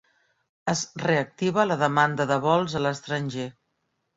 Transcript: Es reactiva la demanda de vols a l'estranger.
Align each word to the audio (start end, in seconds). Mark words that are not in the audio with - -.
Es 0.73 0.79
reactiva 1.03 1.67
la 1.73 1.77
demanda 1.83 2.29
de 2.35 2.41
vols 2.47 2.79
a 2.81 2.85
l'estranger. 2.87 3.47